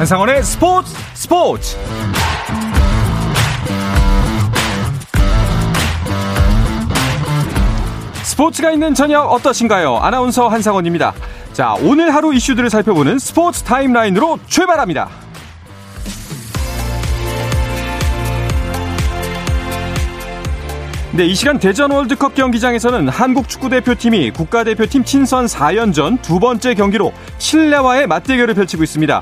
[0.00, 1.76] 한상원의 스포츠 스포츠
[8.22, 9.98] 스포츠가 있는 저녁 어떠신가요?
[9.98, 11.12] 아나운서 한상원입니다.
[11.52, 15.10] 자, 오늘 하루 이슈들을 살펴보는 스포츠 타임라인으로 출발합니다.
[21.12, 28.06] 네, 이 시간 대전 월드컵 경기장에서는 한국 축구대표팀이 국가대표팀 친선 4연전 두 번째 경기로 칠레와의
[28.06, 29.20] 맞대결을 펼치고 있습니다.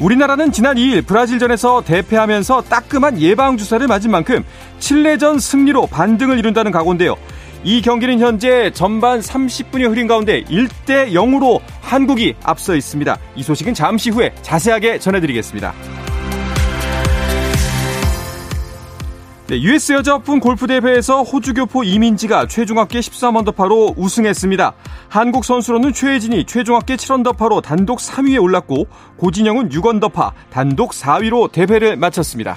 [0.00, 4.44] 우리나라는 지난 2일 브라질전에서 대패하면서 따끔한 예방주사를 맞은 만큼
[4.78, 7.16] 칠레전 승리로 반등을 이룬다는 각오인데요.
[7.64, 13.16] 이 경기는 현재 전반 30분이 흐린 가운데 1대 0으로 한국이 앞서 있습니다.
[13.34, 15.72] 이 소식은 잠시 후에 자세하게 전해드리겠습니다.
[19.48, 24.72] 네, US 여자 오픈 골프 대회에서 호주 교포 이민지가 최종 합계 13언더파로 우승했습니다.
[25.08, 32.56] 한국 선수로는 최혜진이 최종 합계 7언더파로 단독 3위에 올랐고 고진영은 6언더파 단독 4위로 대회를 마쳤습니다.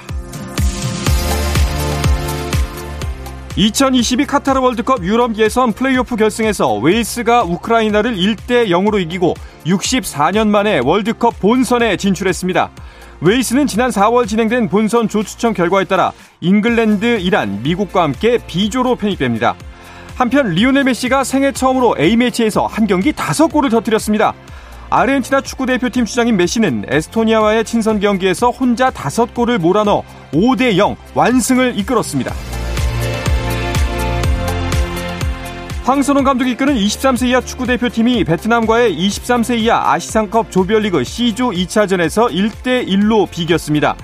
[3.55, 11.39] 2022 카타르 월드컵 유럽 예선 플레이오프 결승에서 웨일스가 우크라이나를 1대 0으로 이기고 64년 만에 월드컵
[11.39, 12.71] 본선에 진출했습니다.
[13.21, 19.55] 웨일스는 지난 4월 진행된 본선 조추첨 결과에 따라 잉글랜드, 이란, 미국과 함께 B조로 편입됩니다.
[20.15, 24.33] 한편 리오넬 메시가 생애 처음으로 A매치에서 한 경기 5골을 터뜨렸습니다.
[24.89, 32.33] 아르헨티나 축구대표팀 주장인 메시는 에스토니아와의 친선 경기에서 혼자 5골을 몰아넣어 5대0 완승을 이끌었습니다.
[35.83, 43.95] 황선홍 감독이 이끄는 23세 이하 축구대표팀이 베트남과의 23세 이하 아시상컵 조별리그 C조 2차전에서 1대1로 비겼습니다.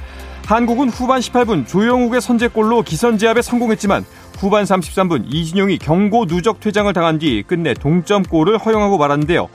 [0.45, 4.05] 한국은 후반 18분 조영욱의 선제골로 기선제압에 성공했지만
[4.39, 9.47] 후반 33분 이진용이 경고 누적 퇴장을 당한 뒤 끝내 동점골을 허용하고 말았는데요.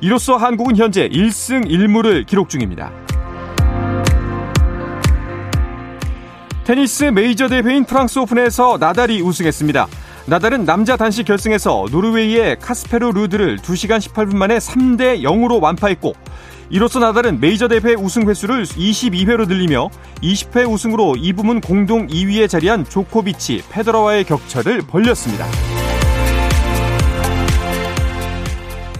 [0.00, 2.92] 이로써 한국은 현재 1승 1무를 기록 중입니다.
[6.64, 9.88] 테니스 메이저 대회인 프랑스 오픈에서 나달이 우승했습니다.
[10.26, 16.12] 나달은 남자 단식 결승에서 노르웨이의 카스페르 루드를 2시간 18분 만에 3대 0으로 완파했고
[16.70, 19.90] 이로써 나달은 메이저 대회 우승 횟수를 22회로 늘리며
[20.22, 25.46] 20회 우승으로 이 부문 공동 2위에 자리한 조코비치, 페더러와의 격차를 벌렸습니다.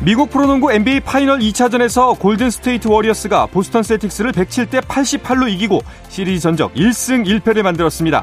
[0.01, 7.25] 미국 프로농구 NBA 파이널 2차전에서 골든스테이트 워리어스가 보스턴 셀틱스를 107대 88로 이기고 시리즈 전적 1승
[7.25, 8.23] 1패를 만들었습니다.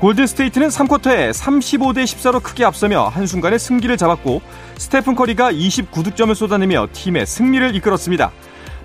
[0.00, 4.40] 골든스테이트는 3쿼터에 35대 14로 크게 앞서며 한순간에 승기를 잡았고
[4.76, 8.30] 스테픈 커리가 29득점을 쏟아내며 팀의 승리를 이끌었습니다.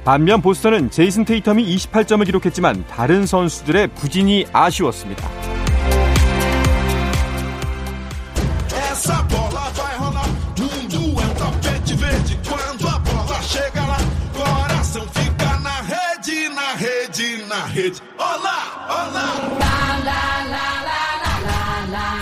[0.04, 5.30] 반면 보스턴은 제이슨 테이텀이 28점을 기록했지만 다른 선수들의 부진이 아쉬웠습니다.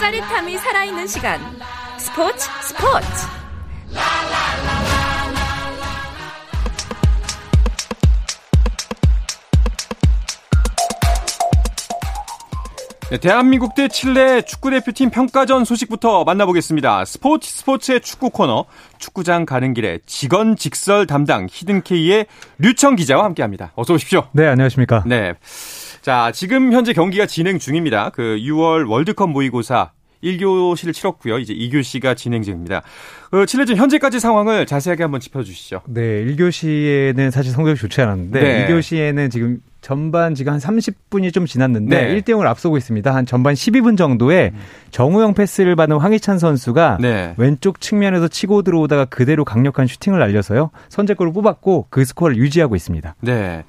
[0.02, 1.40] 짜릿함이 살아있는 시간
[2.00, 3.08] 스포츠 스포츠
[13.12, 17.06] 네, 대한민국 대 칠레 축구대표팀 평가전 소식부터 만나보겠습니다.
[17.06, 18.66] 스포츠 스포츠의 축구 코너
[18.98, 22.26] 축구장 가는 길에 직원 직설 담당 히든케이의
[22.58, 23.74] 류청 기자와 함께합니다.
[23.76, 24.30] 어서 오십시오.
[24.32, 25.04] 네, 안녕하십니까.
[25.06, 25.36] 네.
[26.02, 28.10] 자, 지금 현재 경기가 진행 중입니다.
[28.10, 29.92] 그 6월 월드컵 모의고사
[30.24, 31.38] 1교시를 치렀고요.
[31.40, 32.82] 이제 2교시가 진행 중입니다.
[33.30, 35.82] 그 칠레전 현재까지 상황을 자세하게 한번 짚어주시죠.
[35.88, 38.68] 네, 1교시에는 사실 성적이 좋지 않았는데 네.
[38.68, 42.16] 2교시에는 지금 전반 지금 한 30분이 좀 지났는데 네.
[42.16, 43.14] 1대 0을 앞서고 있습니다.
[43.14, 44.60] 한 전반 12분 정도에 음.
[44.92, 47.34] 정우영 패스를 받은 황희찬 선수가 네.
[47.38, 50.70] 왼쪽 측면에서 치고 들어오다가 그대로 강력한 슈팅을 날려서요.
[50.90, 53.16] 선제골을 뽑았고 그 스코어를 유지하고 있습니다.
[53.22, 53.64] 네.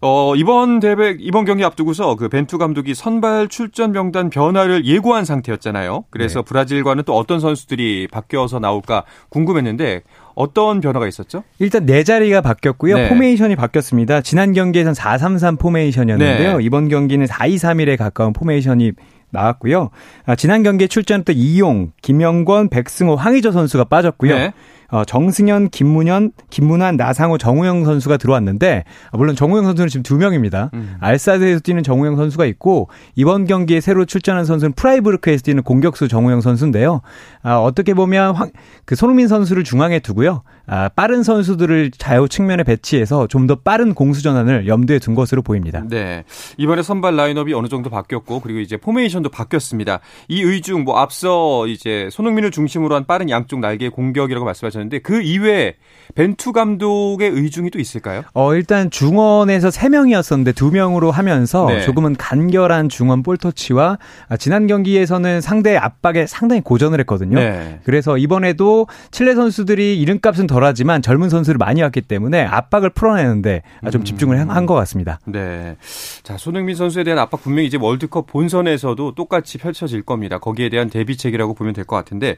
[0.00, 6.04] 어, 이번 대회 이번 경기 앞두고서 그 벤투 감독이 선발 출전 명단 변화를 예고한 상태였잖아요.
[6.08, 6.44] 그래서 네.
[6.46, 10.02] 브라질과는 또 어떤 선수들이 바뀌어서 나올까 궁금했는데
[10.40, 11.44] 어떤 변화가 있었죠?
[11.58, 12.96] 일단 네 자리가 바뀌었고요.
[12.96, 13.08] 네.
[13.08, 14.22] 포메이션이 바뀌었습니다.
[14.22, 16.58] 지난 경기에선 4-3-3 포메이션이었는데요.
[16.58, 16.64] 네.
[16.64, 18.92] 이번 경기는 4-2-3-1에 가까운 포메이션이
[19.30, 19.90] 나왔고요.
[20.26, 24.34] 아, 지난 경기에 출전했던 이용, 김영권, 백승호, 황희조 선수가 빠졌고요.
[24.34, 24.52] 네.
[24.90, 30.70] 어, 정승현, 김문현, 김문환, 나상호, 정우영 선수가 들어왔는데 아, 물론 정우영 선수는 지금 두 명입니다.
[30.74, 30.94] 음.
[31.00, 37.02] 알사드에서 뛰는 정우영 선수가 있고 이번 경기에 새로 출전한 선수는 프라이브르크에서 뛰는 공격수 정우영 선수인데요.
[37.42, 38.50] 아, 어떻게 보면 황,
[38.84, 40.42] 그 손흥민 선수를 중앙에 두고요.
[40.66, 45.82] 아, 빠른 선수들을 좌우 측면에 배치해서 좀 더 빠른 공수 전환을 염두에 둔 것으로 보입니다.
[45.88, 46.24] 네.
[46.56, 49.98] 이번에 선발 라인업이 어느 정도 바뀌었고 그리고 이제 포메이션도 바뀌었습니다.
[50.28, 55.20] 이 의중 뭐 앞서 이제 손흥민을 중심으로 한 빠른 양쪽 날개 공격이라고 말씀하셨는데 하셨는데 그
[55.22, 55.74] 이외에
[56.14, 58.22] 벤투 감독의 의중이 또 있을까요?
[58.34, 61.82] 어, 일단 중원에서 3명이었었는데 2명으로 하면서 네.
[61.82, 63.98] 조금은 간결한 중원 볼터치와
[64.28, 67.38] 아, 지난 경기에서는 상대의 압박에 상당히 고전을 했거든요.
[67.38, 67.80] 네.
[67.84, 73.62] 그래서 이번에도 칠레 선수들이 이름값은 덜하지만 젊은 선수를 많이 왔기 때문에 압박을 풀어내는데
[73.92, 74.50] 좀 집중을 음.
[74.50, 75.20] 한것 같습니다.
[75.26, 75.76] 네.
[76.24, 80.38] 자, 손흥민 선수에 대한 압박 분명히 이제 월드컵 본선에서도 똑같이 펼쳐질 겁니다.
[80.38, 82.36] 거기에 대한 대비책이라고 보면 될 것 같은데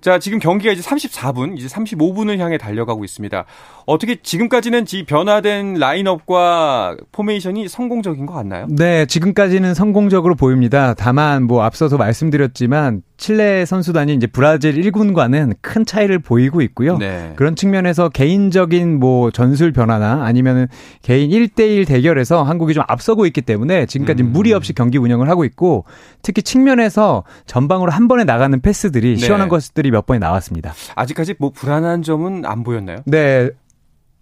[0.00, 3.44] 자, 지금 경기가 이제 34분, 이제 35분을 향해 달려가고 있습니다.
[3.86, 8.66] 어떻게 지금까지는 지 변화된 라인업과 포메이션이 성공적인 것 같나요?
[8.68, 10.94] 네, 지금까지는 성공적으로 보입니다.
[10.94, 16.98] 다만 뭐 앞서서 말씀드렸지만 칠레 선수단이 이제 브라질 1군과는 큰 차이를 보이고 있고요.
[16.98, 17.32] 네.
[17.36, 20.66] 그런 측면에서 개인적인 뭐 전술 변화나 아니면은
[21.02, 24.32] 개인 1대1 대결에서 한국이 좀 앞서고 있기 때문에 지금까지 음.
[24.32, 25.84] 무리 없이 경기 운영을 하고 있고
[26.22, 29.16] 특히 측면에서 전방으로 한 번에 나가는 패스들이 네.
[29.16, 30.74] 시원한 것들이 몇 번이 나왔습니다.
[30.94, 32.98] 아직까지 뭐 불안한 점은 안 보였나요?
[33.06, 33.50] 네.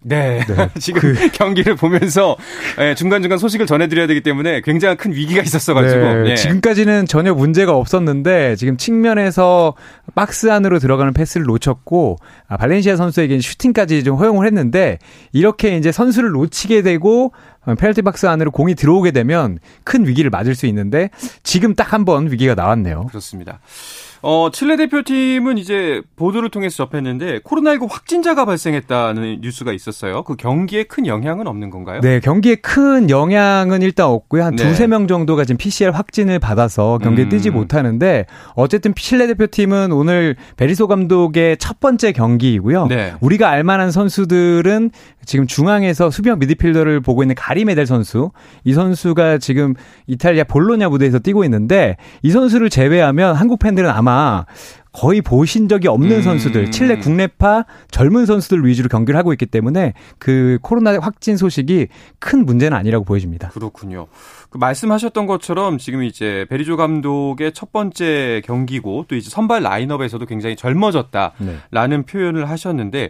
[0.07, 0.39] 네.
[0.47, 0.69] 네.
[0.79, 1.29] 지금 그...
[1.31, 2.37] 경기를 보면서
[2.77, 5.99] 네, 중간중간 소식을 전해드려야 되기 때문에 굉장히 큰 위기가 있었어가지고.
[6.01, 6.23] 네.
[6.23, 6.35] 네.
[6.35, 9.73] 지금까지는 전혀 문제가 없었는데 지금 측면에서
[10.13, 12.17] 박스 안으로 들어가는 패스를 놓쳤고
[12.47, 14.99] 아, 발렌시아 선수에게 슈팅까지 좀 허용을 했는데
[15.33, 17.31] 이렇게 이제 선수를 놓치게 되고
[17.65, 21.09] 페널티 박스 안으로 공이 들어오게 되면 큰 위기를 맞을 수 있는데
[21.41, 23.07] 지금 딱 한 번 위기가 나왔네요.
[23.07, 23.59] 그렇습니다.
[24.27, 30.23] 어, 칠레 대표팀은 이제 보도를 통해서 접했는데 코로나19 확진자가 발생했다는 뉴스가 있었어요.
[30.23, 32.01] 그 경기에 큰 영향은 없는 건가요?
[32.01, 34.43] 네, 경기에 큰 영향은 일단 없고요.
[34.43, 34.63] 한 네.
[34.63, 37.29] 두세 명 정도가 지금 PCR 확진을 받아서 경기에 음.
[37.29, 38.25] 뛰지 못하는데
[38.55, 42.87] 어쨌든 칠레 대표팀은 오늘 베리소 감독의 첫 번째 경기이고요.
[42.87, 43.13] 네.
[43.21, 44.89] 우리가 알만한 선수들은
[45.25, 48.31] 지금 중앙에서 수비형 미드필더를 보고 있는 가리메델 선수.
[48.63, 49.73] 이 선수가 지금
[50.07, 54.45] 이탈리아 볼로냐 무대에서 뛰고 있는데 이 선수를 제외하면 한국 팬들은 아마
[54.95, 56.21] 거의 보신 적이 없는 음.
[56.21, 61.87] 선수들, 칠레 국내파 젊은 선수들 위주로 경기를 하고 있기 때문에 그 코로나 확진 소식이
[62.19, 63.49] 큰 문제는 아니라고 보여집니다.
[63.49, 64.07] 그렇군요.
[64.49, 70.55] 그 말씀하셨던 것처럼 지금 이제 베리조 감독의 첫 번째 경기고 또 이제 선발 라인업에서도 굉장히
[70.55, 72.01] 젊어졌다라는 네.
[72.07, 73.09] 표현을 하셨는데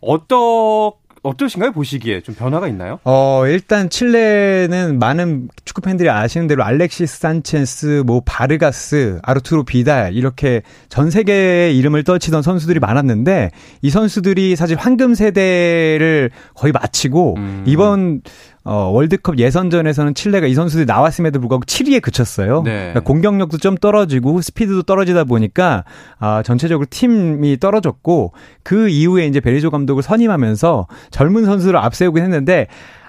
[0.00, 0.92] 어떤
[1.26, 1.72] 어떠신가요?
[1.72, 3.00] 보시기에 좀 변화가 있나요?
[3.04, 10.62] 어, 일단 칠레는 많은 축구 팬들이 아시는 대로 알렉시스 산체스, 뭐 바르가스, 아르투로 비달 이렇게
[10.88, 13.50] 전 세계의 이름을 떨치던 선수들이 많았는데
[13.82, 17.64] 이 선수들이 사실 황금 세대를 거의 마치고 음.
[17.66, 18.22] 이번
[18.68, 22.62] 어, 월드컵 예선전에서는 칠레가 이 선수들이 나왔음에도 불구하고 7위에 그쳤어요.
[22.64, 22.72] 네.
[22.72, 25.84] 그러니까 공격력도 좀 떨어지고 스피드도 떨어지다 보니까
[26.18, 28.32] 아, 전체적으로 팀이 떨어졌고
[28.64, 32.66] 그 이후에 이제 베리조 감독을 선임하면서 젊은 선수를 앞세우긴 했는데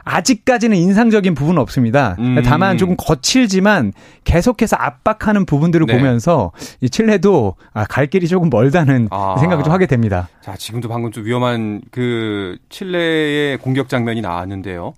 [0.08, 2.16] 아직까지는 인상적인 부분은 없습니다.
[2.20, 2.42] 음.
[2.46, 3.92] 다만 조금 거칠지만
[4.24, 5.98] 계속해서 압박하는 부분들을 네.
[5.98, 6.52] 보면서
[6.82, 9.36] 이 칠레도 아, 갈 길이 조금 멀다는 아.
[9.40, 10.30] 생각을 좀 하게 됩니다.
[10.42, 14.94] 자, 지금도 방금 좀 위험한 그 칠레의 공격 장면이 나왔는데요.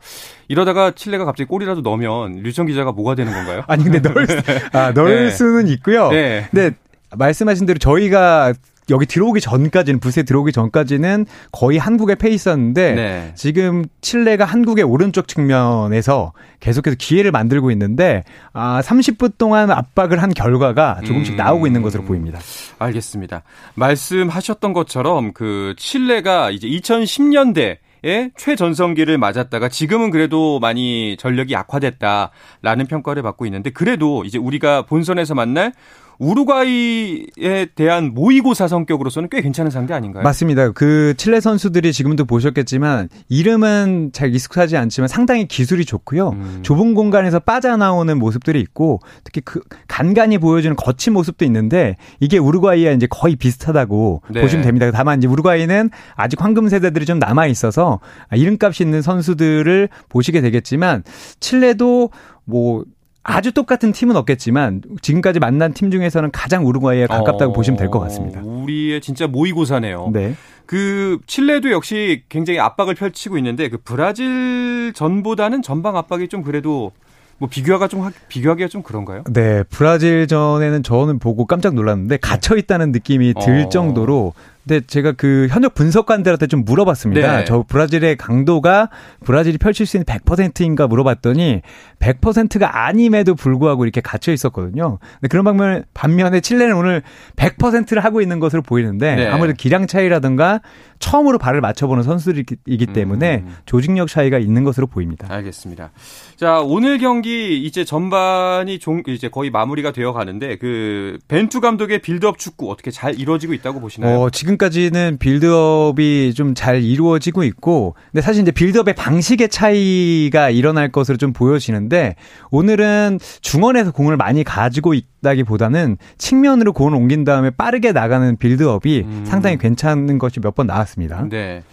[0.47, 3.63] 이러다가 칠레가 갑자기 골이라도 넣으면 류청 기자가 뭐가 되는 건가요?
[3.67, 4.37] 아니 근데 넣을 수,
[4.77, 5.31] 아, 넣을 네.
[5.31, 6.09] 수는 있고요.
[6.09, 6.47] 네.
[6.51, 6.75] 근데
[7.15, 8.53] 말씀하신 대로 저희가
[8.89, 13.31] 여기 들어오기 전까지는 부스에 들어오기 전까지는 거의 한국에 페이스였는데 네.
[13.35, 21.01] 지금 칠레가 한국의 오른쪽 측면에서 계속해서 기회를 만들고 있는데 아 30분 동안 압박을 한 결과가
[21.05, 21.37] 조금씩 음.
[21.37, 22.39] 나오고 있는 것으로 보입니다.
[22.79, 23.43] 알겠습니다.
[23.75, 33.21] 말씀하셨던 것처럼 그 칠레가 이제 2010년대 의 최전성기를 맞았다가 지금은 그래도 많이 전력이 약화됐다라는 평가를
[33.23, 35.73] 받고 있는데 그래도 이제 우리가 본선에서 만날
[36.19, 40.21] 우루과이에 대한 모의고사 성격으로서는 꽤 괜찮은 상대 아닌가요?
[40.23, 40.71] 맞습니다.
[40.73, 46.29] 그 칠레 선수들이 지금도 보셨겠지만 이름은 잘 익숙하지 않지만 상당히 기술이 좋고요.
[46.29, 46.59] 음.
[46.61, 53.07] 좁은 공간에서 빠져나오는 모습들이 있고 특히 그 간간히 보여주는 거친 모습도 있는데 이게 우루과이와 이제
[53.09, 54.41] 거의 비슷하다고 네.
[54.41, 54.91] 보시면 됩니다.
[54.91, 58.01] 다만 이제 우루과이는 아직 황금 세대들이 좀 남아 있어서
[58.33, 61.03] 이름값이 있는 선수들을 보시게 되겠지만
[61.39, 62.09] 칠레도
[62.43, 62.83] 뭐
[63.23, 67.99] 아주 똑같은 팀은 없겠지만 지금까지 만난 팀 중에서는 가장 우루과이에 가깝다고 어, 보시면 될 것
[67.99, 68.41] 같습니다.
[68.41, 70.09] 우리의 진짜 모의고사네요.
[70.13, 70.35] 네.
[70.65, 76.91] 그 칠레도 역시 굉장히 압박을 펼치고 있는데 그 브라질 전보다는 전방 압박이 좀 그래도
[77.39, 79.23] 뭐 비교하기가 좀 비교하기가 좀 그런가요?
[79.31, 83.69] 네, 브라질 전에는 저는 보고 깜짝 놀랐는데 갇혀 있다는 느낌이 들 어.
[83.69, 84.33] 정도로
[84.67, 87.37] 근데 제가 그 현역 분석관들한테 좀 물어봤습니다.
[87.37, 87.45] 네.
[87.45, 88.89] 저 브라질의 강도가
[89.23, 91.61] 브라질이 펼칠 수 있는 100%인가 물어봤더니
[91.99, 94.99] 100%가 아님에도 불구하고 이렇게 갇혀 있었거든요.
[95.13, 97.01] 근데 그런 방면 반면에 칠레는 오늘
[97.35, 99.27] 100%를 하고 있는 것으로 보이는데 네.
[99.27, 100.61] 아무래도 기량 차이라든가
[100.99, 103.55] 처음으로 발을 맞춰보는 선수들이기 때문에 음.
[103.65, 105.27] 조직력 차이가 있는 것으로 보입니다.
[105.29, 105.91] 알겠습니다.
[106.35, 112.37] 자 오늘 경기 이제 전반이 종, 이제 거의 마무리가 되어 가는데 그 벤투 감독의 빌드업
[112.37, 114.19] 축구 어떻게 잘 이루어지고 있다고 보시나요?
[114.19, 120.91] 어, 지금 지금까지는 빌드업이 좀 잘 이루어지고 있고, 근데 사실 이제 빌드업의 방식의 차이가 일어날
[120.91, 122.15] 것으로 좀 보여지는데,
[122.51, 129.23] 오늘은 중원에서 공을 많이 가지고 있다기 보다는 측면으로 공을 옮긴 다음에 빠르게 나가는 빌드업이 음.
[129.25, 131.25] 상당히 괜찮은 것이 몇 번 나왔습니다.
[131.29, 131.63] 네.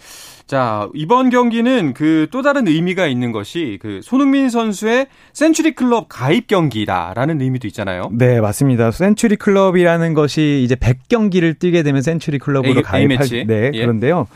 [0.47, 6.47] 자, 이번 경기는 그 또 다른 의미가 있는 것이 그 손흥민 선수의 센츄리 클럽 가입
[6.47, 8.09] 경기다라는 의미도 있잖아요.
[8.11, 8.91] 네, 맞습니다.
[8.91, 13.81] 센츄리 클럽이라는 것이 이제 100경기를 뛰게 되면 센츄리 클럽으로 가입할 네, 예.
[13.81, 14.27] 그런데요.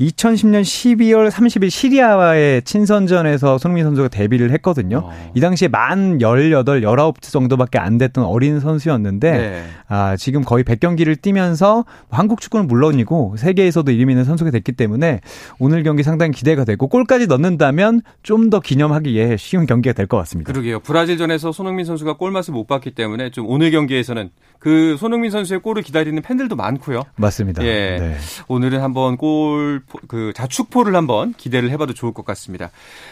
[0.00, 5.02] 2010년 12월 30일 시리아와의 친선전에서 손흥민 선수가 데뷔를 했거든요.
[5.04, 5.30] 어.
[5.34, 9.62] 이 당시에 만 18, 19 정도밖에 안 됐던 어린 선수였는데 네.
[9.88, 15.20] 아, 지금 거의 100경기를 뛰면서 한국 축구는 물론이고 세계에서도 이름 있는 선수가 됐기 때문에
[15.58, 20.50] 오늘 경기 상당히 기대가 되고 골까지 넣는다면 좀 더 기념하기에 쉬운 경기가 될 것 같습니다.
[20.50, 20.80] 그러게요.
[20.80, 26.20] 브라질전에서 손흥민 선수가 골맛을 못 봤기 때문에 좀 오늘 경기에서는 그 손흥민 선수의 골을 기다리는
[26.20, 27.02] 팬들도 많고요.
[27.16, 27.62] 맞습니다.
[27.64, 27.96] 예.
[28.00, 28.16] 네.
[28.48, 32.70] 오늘은 한번 골그 자축포를 한번 기대를 해봐도 좋을 것 같습니다.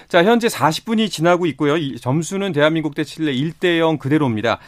[0.09, 1.77] 자, 현재 40분이 지나고 있고요.
[1.77, 4.59] 이 점수는 대한민국 대 칠레 1대 0 그대로입니다.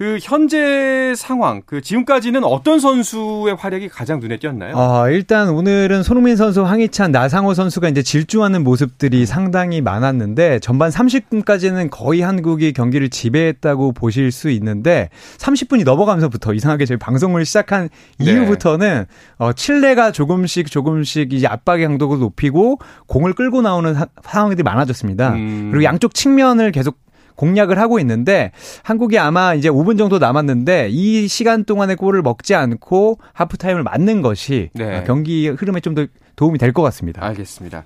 [0.00, 4.74] 그 현재 상황, 그 지금까지는 어떤 선수의 활약이 가장 눈에 띄었나요?
[4.74, 11.90] 아, 일단 오늘은 손흥민 선수, 황희찬, 나상호 선수가 이제 질주하는 모습들이 상당히 많았는데 전반 30분까지는
[11.90, 17.90] 거의 한국이 경기를 지배했다고 보실 수 있는데 30분이 넘어가면서부터 이상하게 저희 방송을 시작한
[18.20, 18.32] 네.
[18.32, 19.04] 이후부터는
[19.36, 25.34] 어, 칠레가 조금씩 조금씩 이제 압박의 강도를 높이고 공을 끌고 나오는 사, 상황들이 많아졌습니다.
[25.34, 25.68] 음.
[25.70, 26.96] 그리고 양쪽 측면을 계속
[27.40, 33.18] 공략을 하고 있는데 한국이 아마 이제 5분 정도 남았는데 이 시간 동안에 골을 먹지 않고
[33.32, 35.02] 하프타임을 맞는 것이 네.
[35.06, 36.06] 경기 흐름에 좀 더
[36.36, 37.22] 도움이 될 것 같습니다.
[37.26, 37.84] 알겠습니다.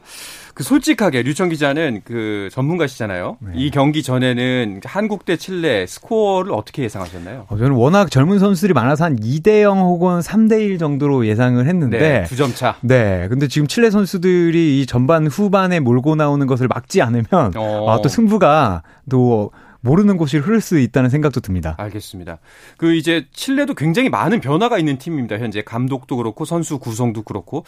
[0.54, 3.38] 그 솔직하게 류청 기자는 그 전문가시잖아요.
[3.40, 3.52] 네.
[3.56, 7.46] 이 경기 전에는 한국 대 칠레 스코어를 어떻게 예상하셨나요?
[7.49, 11.99] 어, 저는 워낙 젊은 선수들이 많아서 한 2대 0 혹은 3대 1 정도로 예상을 했는데
[11.99, 12.76] 네, 두점 차.
[12.82, 13.26] 네.
[13.28, 17.90] 근데 지금 칠레 선수들이 이 전반 후반에 몰고 나오는 것을 막지 않으면 어.
[17.90, 19.50] 아, 또 승부가 또
[19.85, 21.75] 모르는 곳이 흐를 수 있다는 생각도 듭니다.
[21.79, 22.38] 알겠습니다.
[22.79, 25.38] 그 이제 칠레도 굉장히 많은 변화가 있는 팀입니다.
[25.38, 27.64] 현재 감독도 그렇고 선수 구성도 그렇고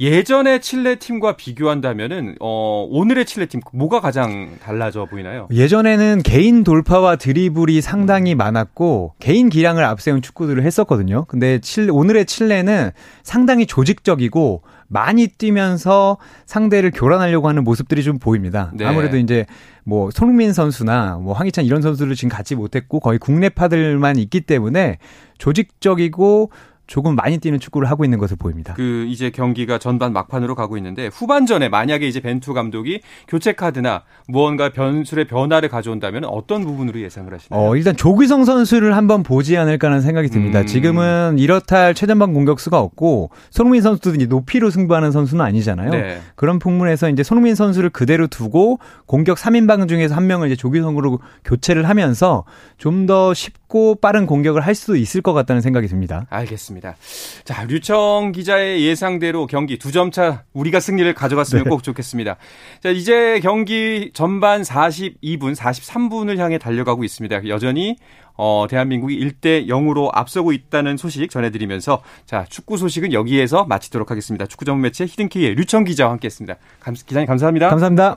[0.00, 5.46] 예전의 칠레 팀과 비교한다면은 어 오늘의 칠레 팀 뭐가 가장 달라져 보이나요?
[5.52, 11.26] 예전에는 개인 돌파와 드리블이 상당히 많았고 개인 기량을 앞세운 축구들을 했었거든요.
[11.26, 12.90] 근데 칠 오늘의 칠레는
[13.22, 18.72] 상당히 조직적이고 많이 뛰면서 상대를 교란하려고 하는 모습들이 좀 보입니다.
[18.74, 18.84] 네.
[18.84, 19.46] 아무래도 이제
[19.84, 24.98] 뭐 손흥민 선수나 뭐 황희찬 이런 선수를 지금 갖지 못했고 거의 국내파들만 있기 때문에
[25.38, 26.50] 조직적이고
[26.90, 28.74] 조금 많이 뛰는 축구를 하고 있는 것을 보입니다.
[28.74, 34.70] 그 이제 경기가 전반 막판으로 가고 있는데 후반전에 만약에 이제 벤투 감독이 교체 카드나 무언가
[34.70, 37.62] 변술의 변화를 가져온다면 어떤 부분으로 예상을 하시나요?
[37.62, 40.62] 어, 일단 조기성 선수를 한번 보지 않을까 하는 생각이 듭니다.
[40.62, 40.66] 음.
[40.66, 45.90] 지금은 이렇다 할 최전방 공격수가 없고 손흥민 선수도 이제 높이로 승부하는 선수는 아니잖아요.
[45.92, 46.20] 네.
[46.34, 51.88] 그런 풍문에서 이제 손흥민 선수를 그대로 두고 공격 3인방 중에서 한 명을 이제 조기성으로 교체를
[51.88, 52.44] 하면서
[52.78, 56.26] 좀 더 쉽 고 빠른 공격을 할 수 있을 것 같다는 생각이 듭니다.
[56.28, 56.96] 알겠습니다.
[57.44, 61.70] 자, 류청 기자의 예상대로 경기 두 점 차 우리가 승리를 가져갔으면 네.
[61.70, 62.36] 꼭 좋겠습니다.
[62.82, 67.46] 자, 이제 경기 전반 42분, 43분을 향해 달려가고 있습니다.
[67.48, 67.96] 여전히
[68.36, 74.46] 어, 대한민국이 1대 0으로 앞서고 있다는 소식 전해드리면서 자 축구 소식은 여기에서 마치도록 하겠습니다.
[74.46, 76.56] 축구 전문 매체 히든키의 류청 기자와 함께했습니다.
[76.80, 77.68] 감, 기자님 감사합니다.
[77.68, 78.16] 감사합니다.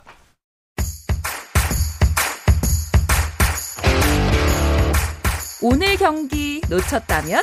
[5.65, 7.41] 오늘 경기 놓쳤다면?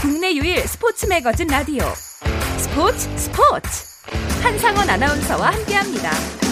[0.00, 1.84] 국내 유일 스포츠 매거진 라디오.
[2.56, 3.84] 스포츠 스포츠.
[4.42, 6.43] 한상원 아나운서와 함께합니다.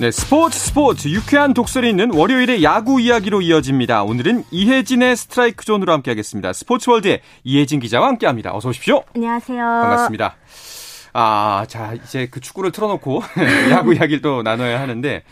[0.00, 4.02] 네, 스포츠 스포츠 유쾌한 독설이 있는 월요일의 야구 이야기로 이어집니다.
[4.04, 6.54] 오늘은 이혜진의 스트라이크 존으로 함께하겠습니다.
[6.54, 8.56] 스포츠월드의 이혜진 기자와 함께합니다.
[8.56, 9.04] 어서 오십시오.
[9.14, 9.58] 안녕하세요.
[9.58, 10.36] 반갑습니다.
[11.12, 13.22] 아, 자 이제 그 축구를 틀어놓고
[13.72, 15.22] 야구 이야기를 또 나눠야 하는데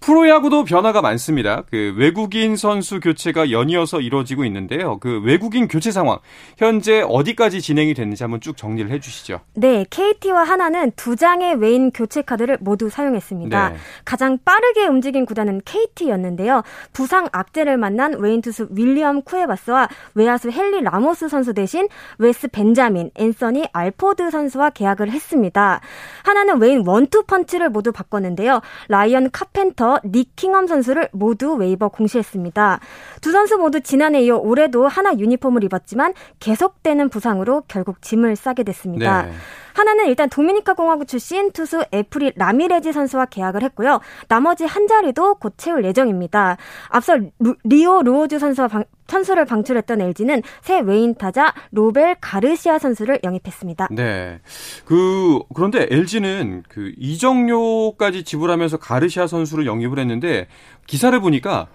[0.00, 1.62] 프로야구도 변화가 많습니다.
[1.70, 4.98] 그 외국인 선수 교체가 연이어서 이루어지고 있는데요.
[4.98, 6.18] 그 외국인 교체 상황
[6.56, 9.40] 현재 어디까지 진행이 됐는지 한번 쭉 정리를 해주시죠.
[9.54, 13.68] 네, KT와 하나는 두 장의 외인 교체 카드를 모두 사용했습니다.
[13.70, 13.76] 네.
[14.04, 16.62] 가장 빠르게 움직인 구단은 KT였는데요.
[16.92, 21.88] 부상 악재를 만난 외인 투수 윌리엄 쿠에바스와 외야수 헨리 라모스 선수 대신
[22.18, 25.80] 웨스 벤자민, 앤서니 알포드 선수와 계약을 했습니다.
[26.22, 28.60] 한화는 외인 원투 펀치를 모두 바꿨는데요.
[28.88, 32.80] 라이언 카펜터 키움에서 닉 킹엄 선수를 모두 웨이버 공시했습니다.
[33.22, 39.22] 두 선수 모두 지난해 이어 올해도 한화 유니폼을 입었지만 계속되는 부상으로 결국 짐을 싸게 됐습니다.
[39.22, 39.32] 네.
[39.74, 44.00] 한화는 일단 도미니카 공화국 출신 투수 예프리 라미레즈 선수와 계약을 했고요.
[44.28, 46.56] 나머지 한 자리도 곧 채울 예정입니다.
[46.88, 53.18] 앞서 루, 리오 루오즈 선수와 방, 선수를 방출했던 LG는 새 외인 타자 로벨 가르시아 선수를
[53.24, 53.88] 영입했습니다.
[53.90, 54.38] 네.
[54.84, 60.46] 그 그런데 LG는 그 이정료까지 지불하면서 가르시아 선수를 영입을 했는데
[60.86, 61.68] 기사를 보니까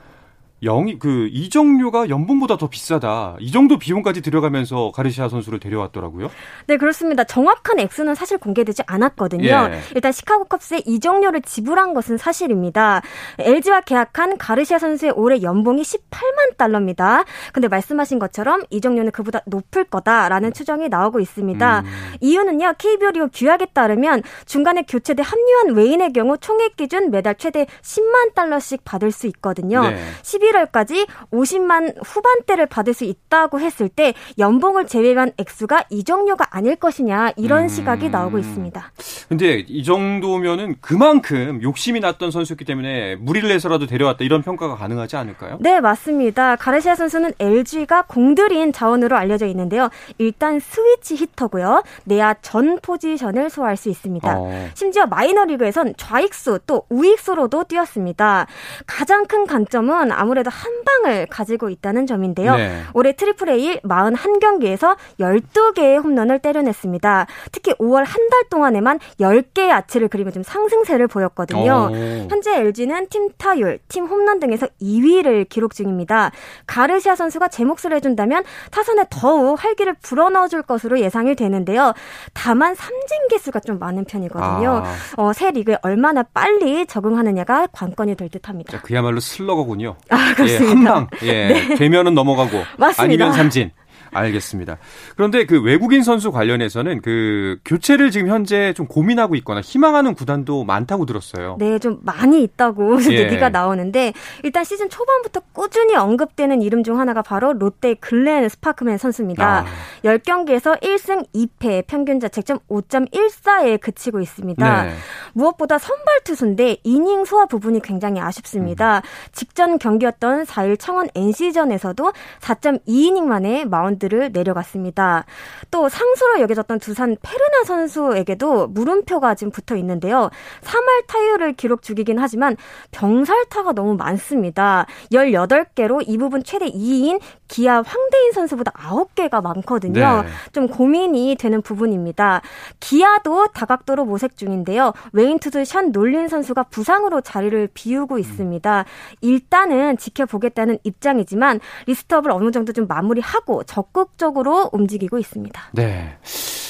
[0.63, 3.35] 영이 그 이정료가 연봉보다 더 비싸다.
[3.39, 6.29] 이 정도 비용까지 들어가면서 가르시아 선수를 데려왔더라고요.
[6.67, 7.23] 네, 그렇습니다.
[7.23, 9.47] 정확한 액수는 사실 공개되지 않았거든요.
[9.47, 9.79] 예.
[9.95, 13.01] 일단 시카고 컵스에 이정료를 지불한 것은 사실입니다.
[13.39, 17.23] LG와 계약한 가르시아 선수의 올해 연봉이 18만 달러입니다.
[17.51, 21.79] 근데 말씀하신 것처럼 이정료는 그보다 높을 거다라는 추정이 나오고 있습니다.
[21.81, 21.85] 음.
[22.21, 22.73] 이유는요.
[22.77, 28.83] KBO 리그 규약에 따르면 중간에 교체돼 합류한 외인의 경우 총액 기준 매달 최대 10만 달러씩
[28.85, 29.89] 받을 수 있거든요.
[29.89, 29.97] 네.
[30.23, 36.75] 11 월까지 50만 후반대를 받을 수 있다고 했을 때 연봉을 제외한 액수가 이 정도가 아닐
[36.75, 37.67] 것이냐 이런 음.
[37.67, 38.91] 시각이 나오고 있습니다.
[39.29, 45.57] 근데 이 정도면은 그만큼 욕심이 났던 선수였기 때문에 무리를 해서라도 데려왔다 이런 평가가 가능하지 않을까요?
[45.59, 46.55] 네, 맞습니다.
[46.55, 49.89] 가르시아 선수는 LG가 공들인 자원으로 알려져 있는데요.
[50.17, 51.83] 일단 스위치 히터고요.
[52.03, 54.35] 내야 전 포지션을 소화할 수 있습니다.
[54.37, 54.69] 어.
[54.73, 58.47] 심지어 마이너리그에선 좌익수 또 우익수로도 뛰었습니다.
[58.85, 62.55] 가장 큰 강점은 아무래도 아무래도 한 방을 가지고 있다는 점인데요.
[62.55, 62.81] 네.
[62.95, 67.27] 올해 트리플 A 41경기에서 12개의 홈런을 때려냈습니다.
[67.51, 71.89] 특히 5월 한 달 동안에만 10개의 아치를 그리고 좀 상승세를 보였거든요.
[71.91, 71.95] 오.
[72.29, 76.31] 현재 LG는 팀 타율, 팀 홈런 등에서 2위를 기록 중입니다.
[76.65, 81.93] 가르시아 선수가 제 몫을 해준다면 타선에 더욱 활기를 불어넣어줄 것으로 예상이 되는데요.
[82.33, 84.81] 다만 삼진 개수가 좀 많은 편이거든요.
[84.83, 84.93] 아.
[85.17, 88.81] 어, 새 리그에 얼마나 빨리 적응하느냐가 관건이 될 듯합니다.
[88.81, 89.95] 그야말로 슬러거군요.
[90.09, 90.63] 아, 그렇습니다.
[90.63, 91.07] 예, 한 방.
[91.23, 91.47] 예.
[91.47, 91.75] 네.
[91.75, 93.03] 되면은 넘어가고 맞습니다.
[93.03, 93.71] 아니면 삼진.
[94.13, 94.77] 알겠습니다.
[95.15, 101.05] 그런데 그 외국인 선수 관련해서는 그 교체를 지금 현재 좀 고민하고 있거나 희망하는 구단도 많다고
[101.05, 101.57] 들었어요.
[101.59, 103.19] 네, 좀 많이 있다고 예.
[103.19, 109.59] 얘기가 나오는데 일단 시즌 초반부터 꾸준히 언급되는 이름 중 하나가 바로 롯데 글렌 스파크맨 선수입니다.
[109.59, 109.65] 아.
[110.03, 114.83] 10경기에서 1승 2패 평균 자책점 5.14에 그치고 있습니다.
[114.83, 114.93] 네.
[115.33, 118.97] 무엇보다 선발 투수인데 이닝 소화 부분이 굉장히 아쉽습니다.
[118.97, 119.01] 음.
[119.31, 125.25] 직전 경기였던 4일 창원 NC전에서도 4.2이닝 만에 마운드 마운드를 내려갔습니다.
[125.71, 130.29] 또 상수로 여겨졌던 두산 페르난데스 선수에게도 물음표가 지금 붙어 있는데요.
[130.61, 132.57] 3할 타율을 기록 중이긴 하지만
[132.91, 134.85] 병살타가 너무 많습니다.
[135.11, 140.23] 18개로 이 부분 최대 2위인 기아 황대인 선수보다 9개가 많거든요.
[140.23, 140.27] 네.
[140.51, 142.41] 좀 고민이 되는 부분입니다.
[142.79, 144.93] 기아도 다각도로 모색 중인데요.
[145.39, 148.85] 투수 션 놀린 선수가 부상으로 자리를 비우고 있습니다.
[149.21, 155.61] 일단은 지켜보겠다는 입장이지만 리스트업을 어느 정도 좀 마무리하고 적 적극적으로 움직이고 있습니다.
[155.73, 156.17] 네.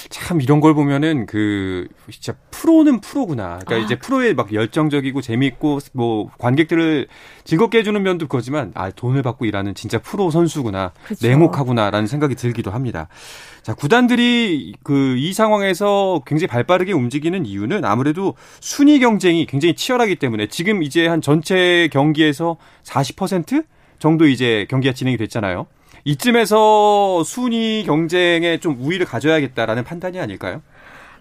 [0.09, 3.59] 참 이런 걸 보면은 그 진짜 프로는 프로구나.
[3.65, 3.77] 그러니까 아.
[3.79, 7.07] 이제 프로에 막 열정적이고 재미있고 뭐 관객들을
[7.45, 11.27] 즐겁게 해주는 면도 그거지만 아 돈을 받고 일하는 진짜 프로 선수구나, 그렇죠.
[11.27, 13.07] 냉혹하구나라는 생각이 들기도 합니다.
[13.63, 20.47] 자 구단들이 그 이 상황에서 굉장히 발빠르게 움직이는 이유는 아무래도 순위 경쟁이 굉장히 치열하기 때문에
[20.47, 23.65] 지금 이제 한 전체 경기에서 40%
[23.99, 25.65] 정도 이제 경기가 진행이 됐잖아요.
[26.05, 30.61] 이쯤에서 순위 경쟁에 좀 우위를 가져야겠다라는 판단이 아닐까요?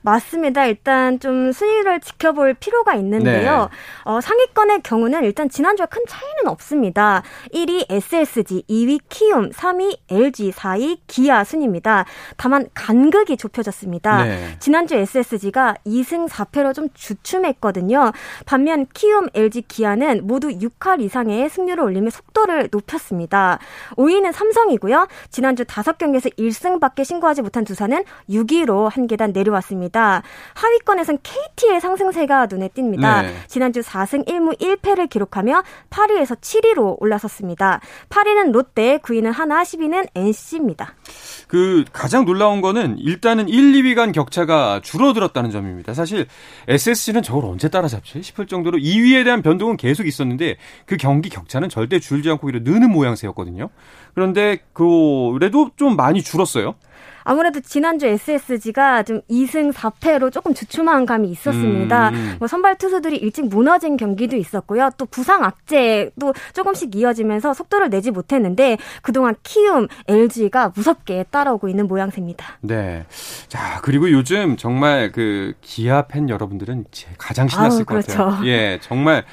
[0.02, 0.66] 맞습니다.
[0.66, 3.60] 일단 좀 순위를 지켜볼 필요가 있는데요.
[3.60, 3.68] 네.
[4.04, 7.22] 어, 상위권의 경우는 일단 지난주와 큰 차이는 없습니다.
[7.54, 12.04] 1위 SSG, 2위 키움, 3위 LG, 4위 기아 순입니다.
[12.36, 14.24] 다만 간극이 좁혀졌습니다.
[14.24, 14.56] 네.
[14.58, 18.12] 지난주 SSG가 2승 4패로 좀 주춤했거든요.
[18.44, 23.58] 반면 키움, LG, 기아는 모두 6할 이상의 승률을 올리며 속도를 높였습니다.
[23.96, 25.06] 5위는 삼성이고요.
[25.30, 29.91] 지난주 5경기에서 1승밖에 신고하지 못한 두산은 6위로 한 계단 내려왔습니다.
[29.92, 30.22] 있습니다.
[30.54, 33.22] 하위권에선 KT의 상승세가 눈에 띕니다.
[33.22, 33.34] 네.
[33.46, 37.80] 지난주 4승 1무 1패를 기록하며 8위에서 7위로 올라섰습니다.
[38.08, 40.94] 8위는 롯데, 9위는 하나, 10위는 NC입니다.
[41.46, 45.94] 그 가장 놀라운 거는 일단은 1, 2위 간 격차가 줄어들었다는 점입니다.
[45.94, 46.26] 사실
[46.66, 52.00] SSC는 저걸 언제 따라잡지 싶을 정도로 2위에 대한 변동은 계속 있었는데 그 경기 격차는 절대
[52.00, 53.68] 줄지 않고 오히려 느는 모양새였거든요.
[54.14, 56.74] 그런데 그래도 좀 많이 줄었어요.
[57.24, 62.10] 아무래도 지난주 SSG가 좀 2승 4패로 조금 주춤한 감이 있었습니다.
[62.10, 62.36] 음.
[62.38, 64.90] 뭐 선발 투수들이 일찍 무너진 경기도 있었고요.
[64.96, 72.58] 또 부상 악재도 조금씩 이어지면서 속도를 내지 못했는데 그동안 키움, LG가 무섭게 따라오고 있는 모양새입니다.
[72.60, 73.04] 네.
[73.48, 76.86] 자, 그리고 요즘 정말 그 기아 팬 여러분들은
[77.18, 78.24] 가장 신났을 아우, 것 그렇죠.
[78.24, 78.46] 같아요.
[78.46, 79.24] 예, 정말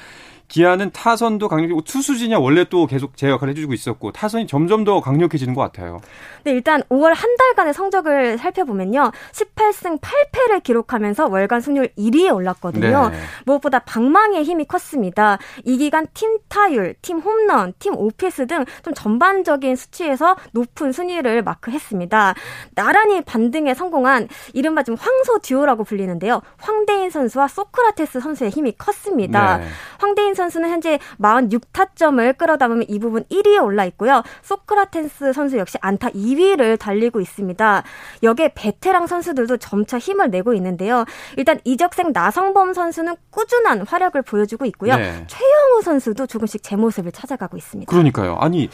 [0.50, 5.54] 기아는 타선도 강력해고 투수진이 원래 또 계속 제 역할을 해주고 있었고 타선이 점점 더 강력해지는
[5.54, 6.00] 것 같아요.
[6.44, 9.12] 네, 일단 5월 한 달간의 성적을 살펴보면요.
[9.32, 13.08] 18승 8패를 기록하면서 월간 승률 1위에 올랐거든요.
[13.10, 13.18] 네.
[13.46, 15.38] 무엇보다 방망이의 힘이 컸습니다.
[15.64, 22.34] 이 기간 팀 타율, 팀 홈런, 팀 OPS 등 좀 전반적인 수치에서 높은 순위를 마크했습니다.
[22.74, 26.42] 나란히 반등에 성공한 이른바 좀 황소 듀오라고 불리는데요.
[26.58, 29.58] 황대인 선수와 소크라테스 선수의 힘이 컸습니다.
[29.58, 29.66] 네.
[29.98, 34.22] 황대인 선수는 현재 46타점을 끌어담으면 이 부분 1위에 올라 있고요.
[34.42, 37.82] 소크라테스 선수 역시 안타 2위를 달리고 있습니다.
[38.22, 41.04] 여기에 베테랑 선수들도 점차 힘을 내고 있는데요.
[41.36, 44.96] 일단 이적생 나성범 선수는 꾸준한 활약을 보여주고 있고요.
[44.96, 45.24] 네.
[45.26, 47.90] 최영우 선수도 조금씩 제 모습을 찾아가고 있습니다.
[47.90, 48.36] 그러니까요.
[48.40, 48.70] 아니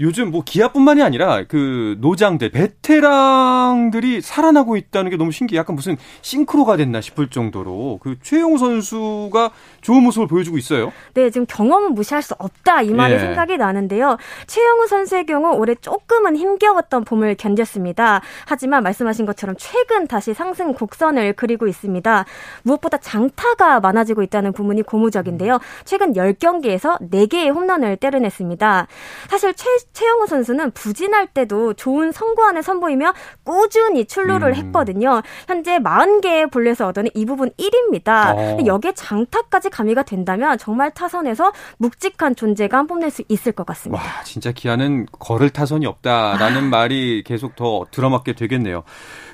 [0.00, 5.58] 요즘 뭐 기아뿐만이 아니라 그 노장들 베테랑들이 살아나고 있다는 게 너무 신기해.
[5.58, 10.92] 약간 무슨 싱크로가 됐나 싶을 정도로 그 최영우 선수가 좋은 모습을 보여주고 있어요.
[11.14, 13.18] 네, 지금 경험은 무시할 수 없다 이 말이 예.
[13.18, 14.16] 생각이 나는데요.
[14.46, 18.20] 최영우 선수의 경우 올해 조금은 힘겨웠던 봄을 견뎠습니다.
[18.46, 22.24] 하지만 말씀하신 것처럼 최근 다시 상승 곡선을 그리고 있습니다.
[22.62, 25.58] 무엇보다 장타가 많아지고 있다는 부분이 고무적인데요.
[25.84, 28.86] 최근 10경기에서 4개의 홈런을 때려냈습니다.
[29.28, 33.12] 사실 최, 최영우 선수는 부진할 때도 좋은 성구안을 선보이며
[33.44, 34.54] 꾸준히 출루를 음.
[34.54, 35.22] 했거든요.
[35.46, 38.34] 현재 40개의 볼넷을 얻어낸 이 부분 1위입니다.
[38.36, 38.58] 어.
[38.64, 44.02] 여기에 장타까지 가미가 된다면 정말 타선에서 묵직한 존재감 뽐낼 수 있을 것 같습니다.
[44.02, 46.68] 와, 진짜 기아는 걸을 타선이 없다라는 아.
[46.68, 48.84] 말이 계속 더 들어맞게 되겠네요.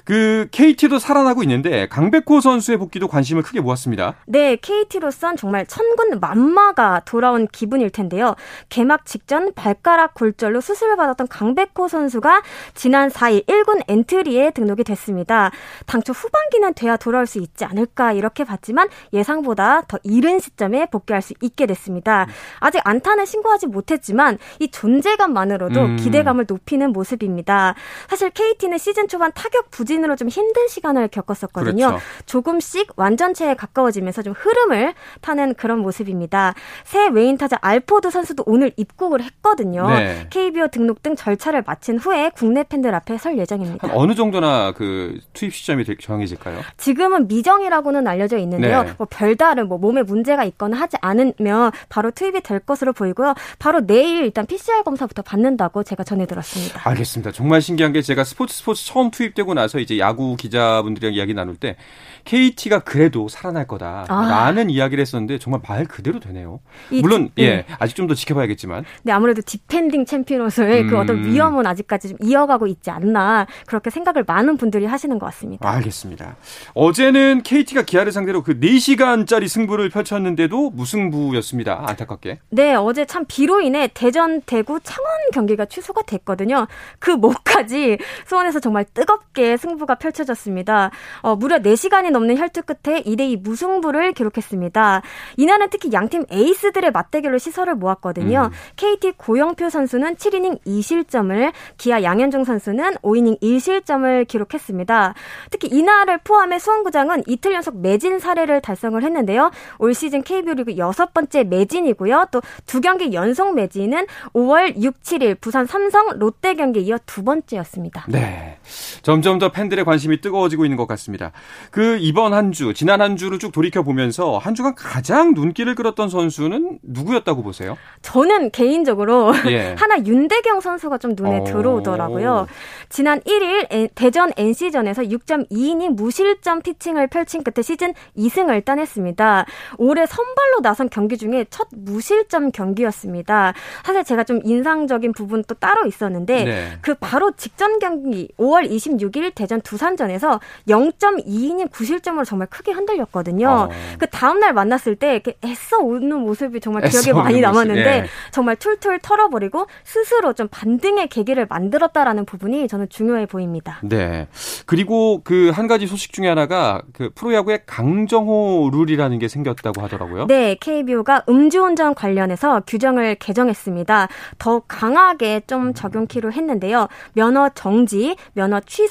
[0.04, 4.16] 그 KT도 살아나고 있는데 강백호 선수의 복귀도 관심을 크게 모았습니다.
[4.26, 8.34] 네, KT로선 정말 천군 만마가 돌아온 기분일 텐데요.
[8.68, 12.42] 개막 직전 발가락 골절로 수술을 받았던 강백호 선수가
[12.74, 15.50] 지난 4일 1군 엔트리에 등록이 됐습니다.
[15.86, 21.32] 당초 후반기는 돼야 돌아올 수 있지 않을까 이렇게 봤지만 예상보다 더 이른 시점에 복귀할 수
[21.40, 22.26] 있게 됐습니다.
[22.60, 25.96] 아직 안타는 신고하지 못했지만 이 존재감만으로도 음.
[25.96, 27.74] 기대감을 높이는 모습입니다.
[28.08, 31.86] 사실 KT는 시즌 초반 타격 부진 부진으로 좀 힘든 시간을 겪었었거든요.
[31.86, 32.04] 그렇죠.
[32.26, 36.54] 조금씩 완전체에 가까워지면서 좀 흐름을 타는 그런 모습입니다.
[36.84, 39.88] 새 외인 타자 알포드 선수도 오늘 입국을 했거든요.
[39.88, 40.26] 네.
[40.30, 43.88] KBO 등록 등 절차를 마친 후에 국내 팬들 앞에 설 예정입니다.
[43.92, 46.60] 어느 정도나 그 투입 시점이 정해질까요?
[46.76, 48.82] 지금은 미정이라고는 알려져 있는데요.
[48.82, 48.92] 네.
[48.98, 53.34] 뭐 별다른 뭐 몸에 문제가 있거나 하지 않으면 바로 투입이 될 것으로 보이고요.
[53.58, 56.80] 바로 내일 일단 PCR 검사부터 받는다고 제가 전해 들었습니다.
[56.88, 57.32] 알겠습니다.
[57.32, 61.76] 정말 신기한 게 제가 스포츠 스포츠 처음 투입되고 나서 이제 야구 기자분들이랑 이야기 나눌 때
[62.24, 64.70] KT가 그래도 살아날 거다라는 아.
[64.70, 66.60] 이야기를 했었는데 정말 말 그대로 되네요.
[66.90, 67.66] 물론 디, 예 네.
[67.78, 68.84] 아직 좀 더 지켜봐야겠지만.
[69.02, 70.90] 네 아무래도 디펜딩 챔피언으로서의 음.
[70.90, 71.24] 그 어떤 음.
[71.32, 75.66] 위험은 아직까지 좀 이어가고 있지 않나 그렇게 생각을 많은 분들이 하시는 것 같습니다.
[75.68, 76.36] 알겠습니다.
[76.74, 81.84] 어제는 KT가 기아를 상대로 그 4시간짜리 승부를 펼쳤는데도 무승부였습니다.
[81.88, 82.40] 안타깝게.
[82.50, 86.66] 네 어제 참 비로 인해 대전, 대구, 창원 경기가 취소가 됐거든요.
[86.98, 90.90] 그 목까지 수원에서 정말 뜨겁게 승부가 펼쳐졌습니다.
[91.22, 95.02] 어, 무려 4시간이 넘는 혈투 끝에 2대2 무승부를 기록했습니다.
[95.36, 98.50] 이날은 특히 양팀 에이스들의 맞대결로 시설을 모았거든요.
[98.50, 98.56] 음.
[98.76, 105.14] KT 고영표 선수는 7이닝 2실점을, 기아 양현종 선수는 5이닝 1실점을 기록했습니다.
[105.50, 109.50] 특히 이날을 포함해 수원구장은 이틀 연속 매진 사례를 달성을 했는데요.
[109.78, 112.28] 올 시즌 KBO 리그 여섯 번째 매진이고요.
[112.30, 118.06] 또 두 경기 연속 매진은 5월 6, 7일 부산 삼성 롯데 경기에 이어 두 번째였습니다.
[118.08, 118.58] 네.
[119.04, 121.30] 점점 더 팬들의 관심이 뜨거워지고 있는 것 같습니다.
[121.70, 126.08] 그 이번 한 주, 지난 한 주를 쭉 돌이켜 보면서 한 주간 가장 눈길을 끌었던
[126.08, 127.76] 선수는 누구였다고 보세요?
[128.00, 129.74] 저는 개인적으로 예.
[129.78, 131.44] 하나 윤대경 선수가 좀 눈에 오.
[131.44, 132.46] 들어오더라고요.
[132.88, 139.44] 지난 1일 대전 NC전에서 6.2이닝 무실점 피칭을 펼친 끝에 시즌 2승을 따냈습니다.
[139.76, 143.52] 올해 선발로 나선 경기 중에 첫 무실점 경기였습니다.
[143.84, 146.72] 사실 제가 좀 인상적인 부분도 따로 있었는데 네.
[146.80, 153.48] 그 바로 직전 경기 5월 26일 대전 두산전에서 0.2이닝 9실점으로 정말 크게 흔들렸거든요.
[153.48, 153.68] 어.
[153.98, 158.04] 그 다음날 만났을 때 이렇게 애써 웃는 모습이 정말 기억에 많이 남았는데 예.
[158.32, 163.78] 정말 툴툴 털어버리고 스스로 좀 반등의 계기를 만들었다라는 부분이 저는 중요해 보입니다.
[163.82, 164.26] 네.
[164.66, 170.26] 그리고 그 한 가지 소식 중에 하나가 그 프로야구의 강정호 룰이라는 게 생겼다고 하더라고요.
[170.26, 170.56] 네.
[170.60, 174.08] KBO가 음주운전 관련해서 규정을 개정했습니다.
[174.38, 176.88] 더 강하게 좀 적용키로 했는데요.
[177.12, 178.83] 면허 정지, 면허 취소,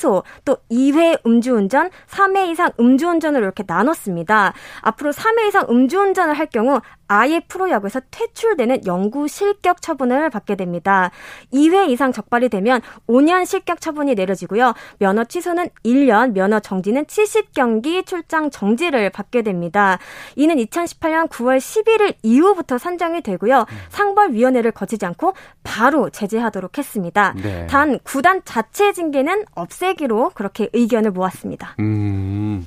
[0.45, 4.53] 또 2회 음주운전, 3회 이상 음주운전을 이렇게 나눴습니다.
[4.81, 11.11] 앞으로 3회 이상 음주운전을 할 경우 아예 프로야구에서 퇴출되는 영구 실격 처분을 받게 됩니다.
[11.53, 14.73] 2회 이상 적발이 되면 5년 실격 처분이 내려지고요.
[14.99, 19.99] 면허 취소는 1년, 면허 정지는 70경기 출장 정지를 받게 됩니다.
[20.35, 23.65] 이는 2018년 9월 11일 이후부터 산정이 되고요.
[23.89, 27.33] 상벌위원회를 거치지 않고 바로 제재하도록 했습니다.
[27.41, 27.67] 네.
[27.67, 31.75] 단 구단 자체 징계는 없애기로 그렇게 의견을 모았습니다.
[31.79, 32.65] 음.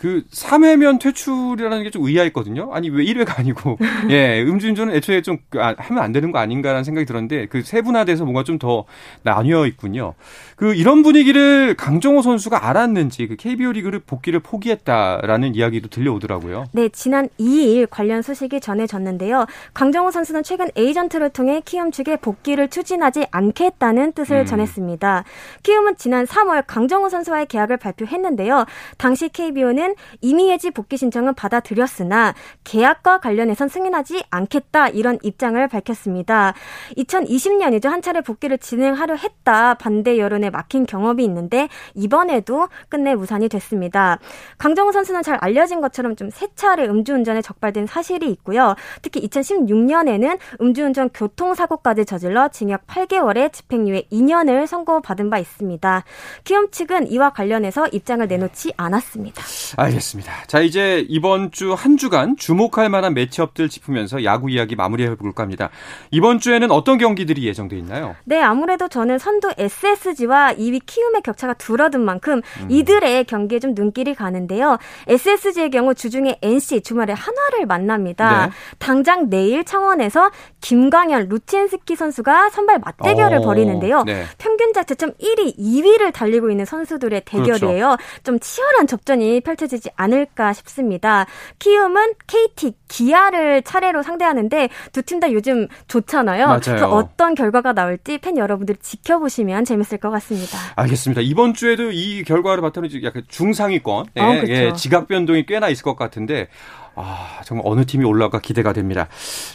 [0.00, 2.72] 그 3회면 퇴출이라는 게 좀 의아했거든요.
[2.72, 3.76] 아니 왜 1회가 아니고
[4.10, 8.44] 예 음주운전은 애초에 좀 아, 하면 안 되는 거 아닌가라는 생각이 들었는데 그 세분화돼서 뭔가
[8.44, 8.84] 좀 더
[9.22, 10.12] 나뉘어 있군요.
[10.54, 16.66] 그 이런 분위기를 강정호 선수가 알았는지 그 KBO 리그를 복귀를 포기했다라는 이야기도 들려오더라고요.
[16.72, 19.46] 네, 지난 2일 관련 소식이 전해졌는데요.
[19.72, 24.44] 강정호 선수는 최근 에이전트를 통해 키움 측에 복귀를 추진하지 않겠다는 뜻을 음.
[24.44, 25.24] 전했습니다.
[25.62, 28.66] 키움은 지난 3월 강정호 선수와의 계약을 발표했는데요.
[28.98, 29.89] 당시 KBO는
[30.20, 36.54] 이미 해지 복귀 신청은 받아들였으나 계약과 관련해선 승인하지 않겠다 이런 입장을 밝혔습니다.
[36.96, 37.88] 2020년이죠.
[37.88, 44.18] 한 차례 복귀를 진행하려 했다 반대 여론에 막힌 경험이 있는데 이번에도 끝내 무산이 됐습니다.
[44.58, 48.74] 강정호 선수는 잘 알려진 것처럼 좀 세 차례 음주운전에 적발된 사실이 있고요.
[49.02, 56.04] 특히 2016년에는 음주운전 교통사고까지 저질러 징역 8개월에 집행유예 2년을 선고받은 바 있습니다.
[56.44, 59.42] 키움 측은 이와 관련해서 입장을 내놓지 않았습니다.
[59.84, 60.32] 알겠습니다.
[60.46, 65.70] 자, 이제 이번 주 한 주간 주목할 만한 매치업들 짚으면서 야구 이야기 마무리해 볼까 합니다.
[66.10, 68.16] 이번 주에는 어떤 경기들이 예정돼 있나요?
[68.24, 72.66] 네, 아무래도 저는 선두 SSG와 2위 키움의 격차가 줄어든 만큼 음.
[72.68, 74.78] 이들의 경기에 좀 눈길이 가는데요.
[75.06, 78.46] SSG의 경우 주중에 NC 주말에 한화를 만납니다.
[78.46, 78.52] 네.
[78.78, 84.02] 당장 내일 창원에서 김광현, 루친스키 선수가 선발 맞대결을 오, 벌이는데요.
[84.04, 84.24] 네.
[84.38, 87.86] 평균 자책점 1위, 2위를 달리고 있는 선수들의 대결이에요.
[87.86, 87.96] 그렇죠.
[88.24, 91.24] 좀 치열한 접전이 펼쳐 지지 않을까 싶습니다.
[91.58, 96.46] 키움은 KT, 기아를 차례로 상대하는데 두 팀 다 요즘 좋잖아요.
[96.46, 96.84] 맞아요.
[96.86, 100.58] 어떤 결과가 나올지 팬 여러분들이 지켜보시면 재밌을 것 같습니다.
[100.76, 101.22] 알겠습니다.
[101.22, 105.96] 이번 주에도 이 결과를 바탕으로 약간 중상위권 예, 어, 예, 지각 변동이 꽤나 있을 것
[105.96, 106.48] 같은데
[106.96, 109.06] 아, 정말 어느 팀이 올라올까 기대가 됩니다.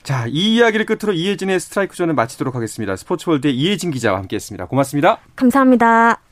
[0.04, 2.95] 자, 이 이야기를 끝으로 이혜진의 스트라이크 존을 마치도록 하겠습니다.
[2.95, 4.65] 스포츠월드의 이혜진 기자와 함께했습니다.
[4.67, 5.19] 고맙습니다.
[5.36, 6.24] 감사합니다.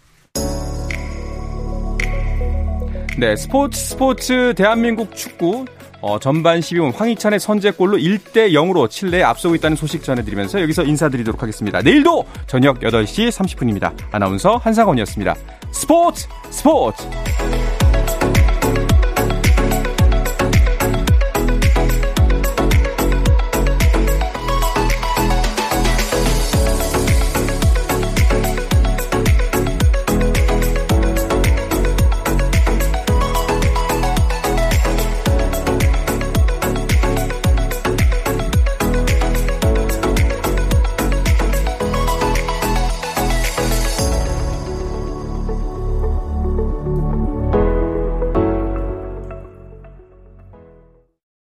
[3.15, 5.65] 네, 스포츠 스포츠 대한민국 축구
[6.02, 11.82] 어, 전반 12분 황희찬의 선제골로 1대 0으로 칠레에 앞서고 있다는 소식 전해드리면서 여기서 인사드리도록 하겠습니다.
[11.82, 13.93] 내일도 저녁 8시 30분입니다.
[14.12, 15.36] 아나운서 한상원이었습니다.
[15.71, 17.04] 스포츠 스포츠